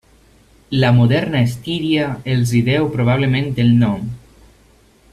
La 0.83 0.89
moderna 0.99 1.41
Estíria 1.49 2.07
els 2.35 2.55
hi 2.55 2.63
deu 2.71 2.91
probablement 2.97 3.53
el 3.67 3.71
nom. 3.87 4.09